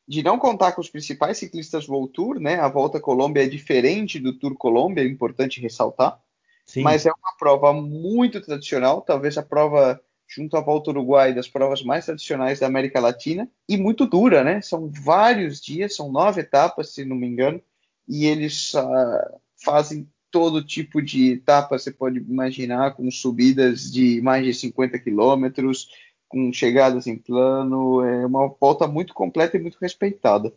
de 0.06 0.22
não 0.22 0.38
contar 0.38 0.72
com 0.72 0.80
os 0.80 0.90
principais 0.90 1.38
ciclistas 1.38 1.88
World 1.88 2.12
Tour, 2.12 2.38
né, 2.38 2.60
a 2.60 2.68
Volta 2.68 2.98
à 2.98 3.00
Colômbia 3.00 3.44
é 3.44 3.48
diferente 3.48 4.20
do 4.20 4.38
Tour 4.38 4.54
Colômbia, 4.56 5.02
é 5.02 5.06
importante 5.06 5.60
ressaltar, 5.60 6.20
Sim. 6.66 6.82
mas 6.82 7.06
é 7.06 7.10
uma 7.10 7.32
prova 7.38 7.72
muito 7.72 8.40
tradicional, 8.40 9.00
talvez 9.00 9.36
a 9.36 9.42
prova 9.42 10.00
junto 10.28 10.56
à 10.56 10.60
Volta 10.60 10.90
Uruguai, 10.90 11.34
das 11.34 11.48
provas 11.48 11.82
mais 11.82 12.04
tradicionais 12.04 12.60
da 12.60 12.66
América 12.68 13.00
Latina, 13.00 13.50
e 13.68 13.76
muito 13.76 14.06
dura, 14.06 14.44
né? 14.44 14.60
São 14.60 14.88
vários 14.88 15.60
dias, 15.60 15.96
são 15.96 16.12
nove 16.12 16.42
etapas, 16.42 16.94
se 16.94 17.04
não 17.04 17.16
me 17.16 17.26
engano, 17.26 17.60
e 18.08 18.26
eles 18.26 18.74
uh, 18.74 19.40
fazem 19.62 20.08
todo 20.30 20.64
tipo 20.64 21.02
de 21.02 21.32
etapa, 21.32 21.78
você 21.78 21.90
pode 21.90 22.18
imaginar, 22.18 22.94
com 22.94 23.10
subidas 23.10 23.90
de 23.90 24.20
mais 24.22 24.44
de 24.44 24.54
50 24.54 24.98
quilômetros, 24.98 25.88
com 26.28 26.52
chegadas 26.52 27.06
em 27.06 27.18
plano, 27.18 28.02
é 28.02 28.24
uma 28.24 28.48
volta 28.48 28.86
muito 28.86 29.12
completa 29.12 29.56
e 29.56 29.60
muito 29.60 29.78
respeitada. 29.80 30.52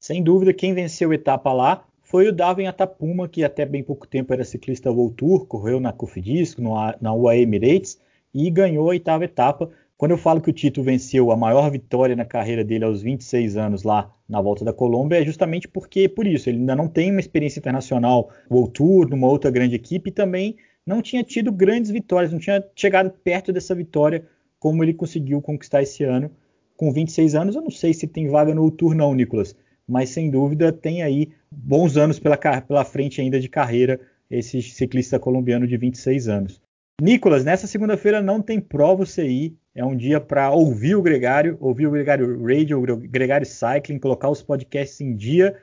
Sem 0.00 0.22
dúvida, 0.22 0.54
quem 0.54 0.72
venceu 0.72 1.10
a 1.10 1.14
etapa 1.14 1.52
lá 1.52 1.84
foi 2.02 2.28
o 2.28 2.32
Davin 2.32 2.66
Atapuma, 2.66 3.28
que 3.28 3.42
até 3.42 3.66
bem 3.66 3.82
pouco 3.82 4.06
tempo 4.06 4.32
era 4.32 4.44
ciclista 4.44 4.90
World 4.90 5.16
Tour, 5.16 5.46
correu 5.46 5.80
na 5.80 5.92
Cofidisco, 5.92 6.62
na 7.00 7.12
UAE 7.12 7.42
Emirates, 7.42 8.00
e 8.32 8.48
ganhou 8.50 8.84
a 8.84 8.90
oitava 8.90 9.24
etapa, 9.24 9.70
quando 9.98 10.12
eu 10.12 10.16
falo 10.16 10.40
que 10.40 10.48
o 10.48 10.52
Tito 10.52 10.80
venceu 10.80 11.32
a 11.32 11.36
maior 11.36 11.68
vitória 11.72 12.14
na 12.14 12.24
carreira 12.24 12.62
dele 12.64 12.84
aos 12.84 13.02
26 13.02 13.56
anos 13.56 13.82
lá 13.82 14.14
na 14.28 14.40
volta 14.40 14.64
da 14.64 14.72
Colômbia, 14.72 15.20
é 15.20 15.24
justamente 15.24 15.66
porque 15.66 16.08
por 16.08 16.24
isso 16.24 16.48
ele 16.48 16.58
ainda 16.58 16.76
não 16.76 16.86
tem 16.86 17.10
uma 17.10 17.18
experiência 17.18 17.58
internacional 17.58 18.30
World 18.48 18.72
Tour, 18.74 19.08
numa 19.08 19.26
outra 19.26 19.50
grande 19.50 19.74
equipe, 19.74 20.10
e 20.10 20.12
também 20.12 20.56
não 20.86 21.02
tinha 21.02 21.24
tido 21.24 21.50
grandes 21.50 21.90
vitórias, 21.90 22.30
não 22.30 22.38
tinha 22.38 22.64
chegado 22.76 23.10
perto 23.10 23.52
dessa 23.52 23.74
vitória 23.74 24.24
como 24.60 24.84
ele 24.84 24.94
conseguiu 24.94 25.42
conquistar 25.42 25.82
esse 25.82 26.04
ano. 26.04 26.30
Com 26.76 26.92
26 26.92 27.34
anos, 27.34 27.56
eu 27.56 27.62
não 27.62 27.70
sei 27.70 27.92
se 27.92 28.06
tem 28.06 28.28
vaga 28.28 28.54
no 28.54 28.70
Tour 28.70 28.94
não, 28.94 29.12
Nicolas, 29.14 29.56
mas 29.86 30.10
sem 30.10 30.30
dúvida 30.30 30.72
tem 30.72 31.02
aí 31.02 31.32
bons 31.50 31.96
anos 31.96 32.20
pela, 32.20 32.36
pela 32.36 32.84
frente 32.84 33.20
ainda 33.20 33.40
de 33.40 33.48
carreira 33.48 34.00
esse 34.30 34.62
ciclista 34.62 35.18
colombiano 35.18 35.66
de 35.66 35.76
26 35.76 36.28
anos. 36.28 36.62
Nicolas, 37.00 37.44
nessa 37.44 37.66
segunda-feira 37.66 38.20
não 38.20 38.42
tem 38.42 38.60
prova 38.60 39.06
CI, 39.06 39.56
é 39.78 39.84
um 39.84 39.96
dia 39.96 40.20
para 40.20 40.50
ouvir 40.50 40.96
o 40.96 41.02
Gregário, 41.02 41.56
ouvir 41.60 41.86
o 41.86 41.90
Gregário 41.92 42.42
Radio, 42.44 42.82
o 42.82 42.96
Gregário 42.96 43.46
Cycling, 43.46 44.00
colocar 44.00 44.28
os 44.28 44.42
podcasts 44.42 45.00
em 45.00 45.14
dia. 45.14 45.56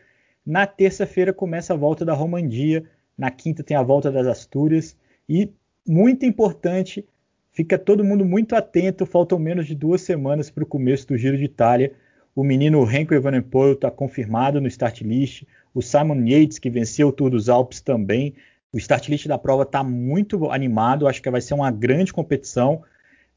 Na 0.46 0.66
terça-feira 0.66 1.34
começa 1.34 1.74
a 1.74 1.76
volta 1.76 2.06
da 2.06 2.14
Romandia, 2.14 2.86
na 3.18 3.30
quinta 3.30 3.62
tem 3.62 3.76
a 3.76 3.84
volta 3.84 4.10
das 4.10 4.26
Astúrias 4.26 4.98
e 5.28 5.52
muito 5.86 6.26
importante, 6.26 7.06
fica 7.52 7.78
todo 7.78 8.06
mundo 8.06 8.24
muito 8.24 8.56
atento, 8.56 9.06
faltam 9.06 9.38
menos 9.38 9.68
de 9.68 9.76
duas 9.76 10.00
semanas 10.00 10.50
para 10.50 10.64
o 10.64 10.68
começo 10.68 11.10
do 11.10 11.18
Giro 11.18 11.38
de 11.38 11.44
Itália. 11.44 11.92
O 12.34 12.42
menino 12.42 12.86
Renko 12.86 13.14
Evenepoel 13.14 13.74
está 13.74 13.92
confirmado 13.92 14.62
no 14.62 14.68
start 14.70 15.02
list, 15.02 15.44
o 15.74 15.82
Simon 15.82 16.26
Yates, 16.26 16.58
que 16.58 16.70
venceu 16.70 17.10
o 17.10 17.12
Tour 17.12 17.32
dos 17.32 17.50
Alpes 17.50 17.82
também. 17.82 18.34
O 18.72 18.78
start 18.78 19.10
list 19.10 19.28
da 19.28 19.38
prova 19.38 19.64
está 19.64 19.84
muito 19.84 20.50
animado, 20.52 21.06
acho 21.06 21.22
que 21.22 21.30
vai 21.30 21.42
ser 21.42 21.54
uma 21.54 21.70
grande 21.70 22.14
competição 22.14 22.82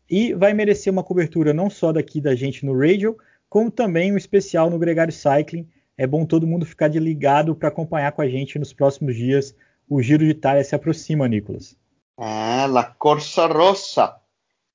e 0.09 0.33
vai 0.35 0.55
merecer 0.55 0.93
uma 0.93 1.05
cobertura 1.05 1.53
não 1.53 1.69
só 1.69 1.93
daqui 1.93 2.21
da 2.21 2.35
gente 2.35 2.65
no 2.65 2.79
radio, 2.79 3.17
como 3.49 3.71
também 3.71 4.13
um 4.13 4.17
especial 4.17 4.71
no 4.71 4.79
Gregário 4.79 5.13
Cycling. 5.13 5.69
é 5.97 6.07
bom 6.07 6.25
todo 6.25 6.47
mundo 6.47 6.65
ficar 6.65 6.89
de 6.89 6.99
ligado 6.99 7.55
para 7.55 7.69
acompanhar 7.69 8.13
com 8.13 8.23
a 8.23 8.29
gente 8.29 8.59
nos 8.59 8.73
próximos 8.73 9.17
dias. 9.17 9.55
O 9.89 10.01
Giro 10.01 10.25
de 10.25 10.31
Itália 10.31 10.63
se 10.63 10.75
aproxima, 10.75 11.27
Nicolas. 11.27 11.77
Ah, 12.17 12.67
La 12.69 12.85
Corsa 12.85 13.47
Rossa. 13.47 14.17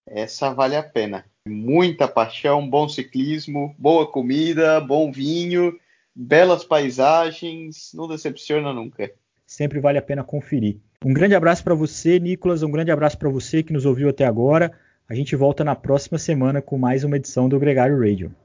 Essa 0.05 0.53
vale 0.53 0.75
a 0.75 0.83
pena. 0.83 1.25
Muita 1.47 2.07
paixão, 2.07 2.67
bom 2.67 2.87
ciclismo, 2.89 3.75
boa 3.77 4.09
comida, 4.09 4.79
bom 4.79 5.11
vinho, 5.11 5.77
belas 6.15 6.63
paisagens, 6.63 7.91
não 7.93 8.07
decepciona 8.07 8.73
nunca. 8.73 9.11
Sempre 9.45 9.79
vale 9.79 9.97
a 9.97 10.01
pena 10.01 10.23
conferir. 10.23 10.77
Um 11.05 11.13
grande 11.13 11.35
abraço 11.35 11.63
para 11.63 11.75
você, 11.75 12.19
Nicolas, 12.19 12.63
um 12.63 12.71
grande 12.71 12.91
abraço 12.91 13.17
para 13.17 13.29
você 13.29 13.61
que 13.61 13.73
nos 13.73 13.85
ouviu 13.85 14.09
até 14.09 14.25
agora. 14.25 14.71
A 15.09 15.13
gente 15.13 15.35
volta 15.35 15.65
na 15.65 15.75
próxima 15.75 16.17
semana 16.17 16.61
com 16.61 16.77
mais 16.77 17.03
uma 17.03 17.17
edição 17.17 17.49
do 17.49 17.59
Gregário 17.59 17.99
Radio. 17.99 18.33